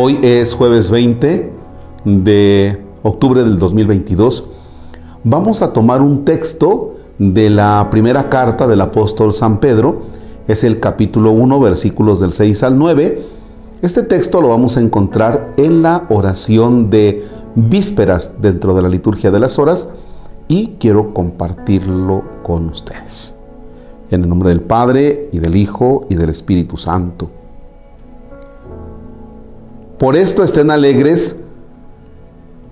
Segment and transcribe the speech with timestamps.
[0.00, 1.50] Hoy es jueves 20
[2.04, 4.44] de octubre del 2022.
[5.24, 10.02] Vamos a tomar un texto de la primera carta del apóstol San Pedro.
[10.46, 13.22] Es el capítulo 1, versículos del 6 al 9.
[13.82, 17.24] Este texto lo vamos a encontrar en la oración de
[17.56, 19.88] vísperas dentro de la liturgia de las horas
[20.46, 23.34] y quiero compartirlo con ustedes.
[24.12, 27.37] En el nombre del Padre y del Hijo y del Espíritu Santo.
[29.98, 31.40] Por esto estén alegres,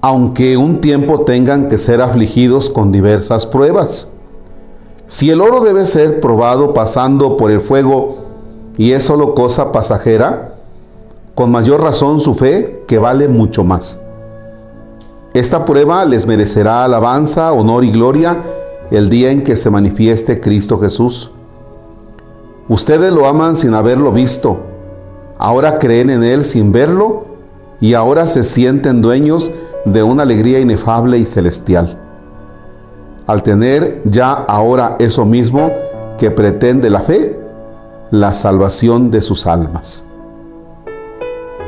[0.00, 4.08] aunque un tiempo tengan que ser afligidos con diversas pruebas.
[5.06, 8.16] Si el oro debe ser probado pasando por el fuego
[8.78, 10.54] y es solo cosa pasajera,
[11.34, 13.98] con mayor razón su fe, que vale mucho más.
[15.34, 18.38] Esta prueba les merecerá alabanza, honor y gloria
[18.90, 21.30] el día en que se manifieste Cristo Jesús.
[22.66, 24.69] Ustedes lo aman sin haberlo visto
[25.40, 27.24] ahora creen en Él sin verlo
[27.80, 29.50] y ahora se sienten dueños
[29.86, 31.98] de una alegría inefable y celestial.
[33.26, 35.72] Al tener ya ahora eso mismo
[36.18, 37.40] que pretende la fe,
[38.10, 40.04] la salvación de sus almas.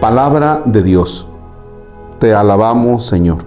[0.01, 1.27] Palabra de Dios.
[2.19, 3.39] Te alabamos, Señor.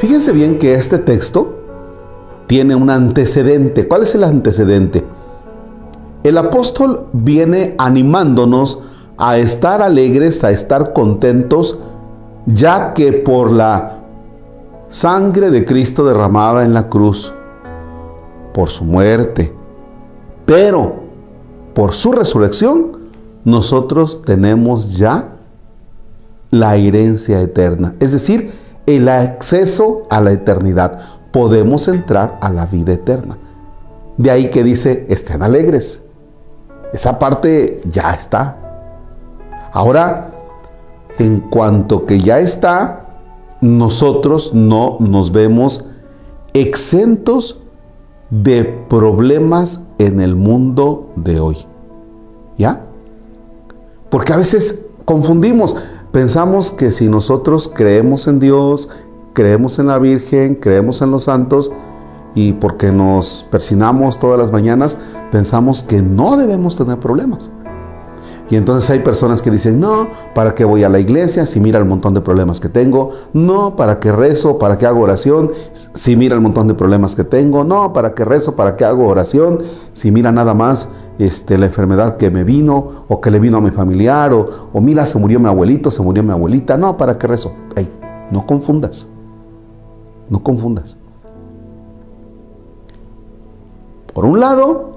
[0.00, 1.60] Fíjense bien que este texto
[2.46, 3.88] tiene un antecedente.
[3.88, 5.02] ¿Cuál es el antecedente?
[6.24, 8.80] El apóstol viene animándonos
[9.18, 11.78] a estar alegres, a estar contentos,
[12.46, 13.98] ya que por la
[14.88, 17.34] sangre de Cristo derramada en la cruz,
[18.54, 19.54] por su muerte,
[20.46, 20.94] pero
[21.74, 22.92] por su resurrección,
[23.44, 25.36] nosotros tenemos ya
[26.50, 28.50] la herencia eterna, es decir,
[28.86, 31.00] el acceso a la eternidad.
[31.32, 33.36] Podemos entrar a la vida eterna.
[34.16, 36.03] De ahí que dice, estén alegres.
[36.94, 38.56] Esa parte ya está.
[39.72, 40.30] Ahora,
[41.18, 43.06] en cuanto que ya está,
[43.60, 45.86] nosotros no nos vemos
[46.52, 47.58] exentos
[48.30, 51.66] de problemas en el mundo de hoy.
[52.58, 52.84] ¿Ya?
[54.08, 55.74] Porque a veces confundimos,
[56.12, 58.88] pensamos que si nosotros creemos en Dios,
[59.32, 61.72] creemos en la Virgen, creemos en los santos,
[62.34, 64.98] y porque nos persinamos todas las mañanas,
[65.30, 67.50] pensamos que no debemos tener problemas.
[68.50, 71.78] Y entonces hay personas que dicen, no, ¿para qué voy a la iglesia si mira
[71.78, 73.08] el montón de problemas que tengo?
[73.32, 74.58] No, ¿para qué rezo?
[74.58, 77.64] ¿Para qué hago oración si mira el montón de problemas que tengo?
[77.64, 78.54] No, ¿para qué rezo?
[78.54, 79.60] ¿Para qué hago oración
[79.92, 83.60] si mira nada más este, la enfermedad que me vino o que le vino a
[83.62, 84.34] mi familiar?
[84.34, 86.76] O, o mira, se murió mi abuelito, se murió mi abuelita.
[86.76, 87.54] No, ¿para qué rezo?
[87.74, 87.90] Hey,
[88.30, 89.08] no confundas.
[90.28, 90.98] No confundas.
[94.14, 94.92] Por un lado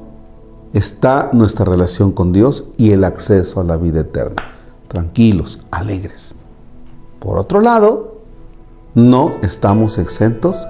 [0.73, 4.43] está nuestra relación con Dios y el acceso a la vida eterna.
[4.87, 6.35] Tranquilos, alegres.
[7.19, 8.19] Por otro lado,
[8.93, 10.67] no estamos exentos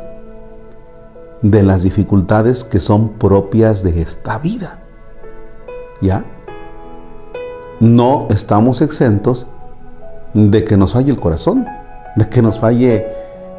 [1.41, 4.79] de las dificultades que son propias de esta vida.
[6.01, 6.23] ¿Ya?
[7.81, 9.45] No estamos exentos
[10.33, 11.67] de que nos falle el corazón,
[12.15, 13.07] de que nos falle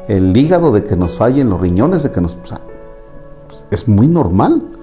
[0.09, 2.39] el hígado, de que nos fallen los riñones, de que nos...
[3.71, 4.78] es muy normal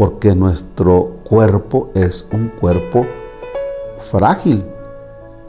[0.00, 3.04] porque nuestro cuerpo es un cuerpo
[3.98, 4.64] frágil.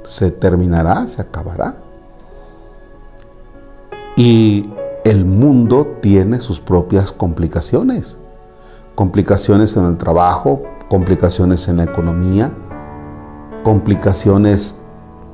[0.04, 1.76] Se terminará, se acabará.
[4.18, 4.70] Y
[5.06, 8.18] el mundo tiene sus propias complicaciones.
[8.94, 12.52] Complicaciones en el trabajo, complicaciones en la economía,
[13.64, 14.82] complicaciones,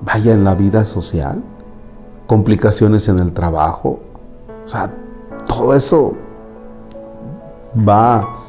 [0.04, 1.42] vaya, en la vida social,
[2.28, 4.00] complicaciones en el trabajo.
[4.64, 4.94] O sea,
[5.48, 6.14] todo eso
[7.76, 8.46] va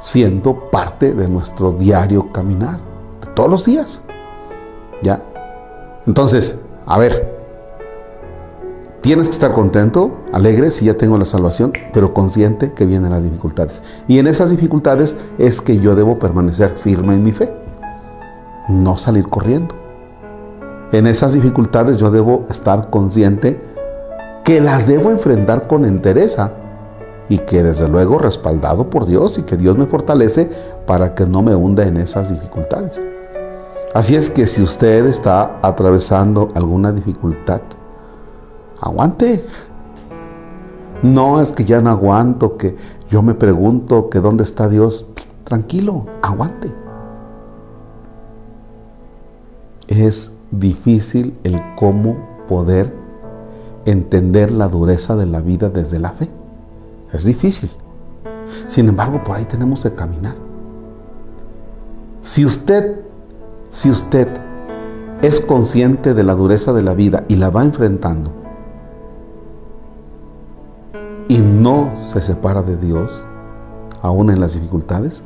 [0.00, 2.78] siendo parte de nuestro diario caminar,
[3.20, 4.02] de todos los días.
[5.02, 5.22] ¿Ya?
[6.06, 7.38] Entonces, a ver,
[9.00, 13.22] tienes que estar contento, alegre si ya tengo la salvación, pero consciente que vienen las
[13.22, 13.82] dificultades.
[14.06, 17.52] Y en esas dificultades es que yo debo permanecer firme en mi fe,
[18.68, 19.74] no salir corriendo.
[20.92, 23.60] En esas dificultades yo debo estar consciente
[24.44, 26.54] que las debo enfrentar con entereza
[27.28, 30.50] y que desde luego respaldado por Dios y que Dios me fortalece
[30.86, 33.02] para que no me hunda en esas dificultades.
[33.94, 37.60] Así es que si usted está atravesando alguna dificultad,
[38.80, 39.44] aguante.
[41.02, 42.76] No es que ya no aguanto, que
[43.10, 45.06] yo me pregunto que dónde está Dios.
[45.44, 46.72] Tranquilo, aguante.
[49.86, 52.94] Es difícil el cómo poder
[53.86, 56.28] entender la dureza de la vida desde la fe.
[57.12, 57.70] Es difícil.
[58.66, 60.36] Sin embargo, por ahí tenemos que caminar.
[62.22, 63.00] Si usted,
[63.70, 64.28] si usted
[65.22, 68.32] es consciente de la dureza de la vida y la va enfrentando
[71.28, 73.22] y no se separa de Dios,
[74.02, 75.22] aún en las dificultades,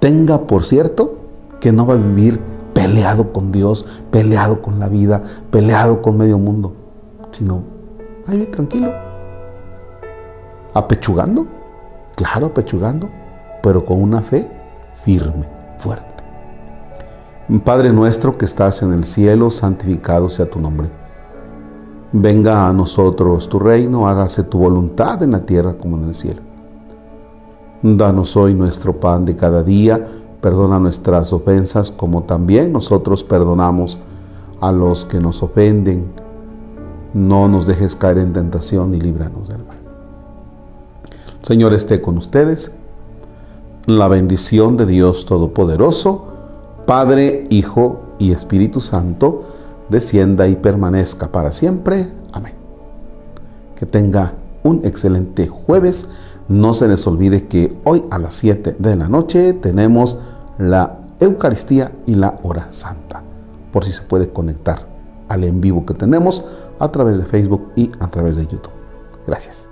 [0.00, 1.18] tenga por cierto
[1.60, 2.40] que no va a vivir
[2.74, 6.74] peleado con Dios, peleado con la vida, peleado con medio mundo,
[7.32, 7.62] sino
[8.26, 8.92] va a vivir tranquilo,
[10.78, 11.46] apechugando,
[12.14, 13.08] claro, apechugando,
[13.62, 14.48] pero con una fe
[15.04, 15.48] firme,
[15.78, 16.06] fuerte.
[17.64, 20.90] Padre nuestro que estás en el cielo, santificado sea tu nombre.
[22.12, 26.42] Venga a nosotros tu reino, hágase tu voluntad en la tierra como en el cielo.
[27.82, 30.00] Danos hoy nuestro pan de cada día,
[30.40, 33.98] perdona nuestras ofensas como también nosotros perdonamos
[34.60, 36.06] a los que nos ofenden.
[37.14, 39.77] No nos dejes caer en tentación y líbranos del mal.
[41.42, 42.72] Señor esté con ustedes.
[43.86, 46.26] La bendición de Dios Todopoderoso,
[46.86, 49.44] Padre, Hijo y Espíritu Santo,
[49.88, 52.08] descienda y permanezca para siempre.
[52.32, 52.54] Amén.
[53.76, 56.08] Que tenga un excelente jueves.
[56.48, 60.18] No se les olvide que hoy a las 7 de la noche tenemos
[60.58, 63.22] la Eucaristía y la hora santa.
[63.72, 64.86] Por si se puede conectar
[65.28, 66.44] al en vivo que tenemos
[66.78, 68.72] a través de Facebook y a través de YouTube.
[69.26, 69.67] Gracias.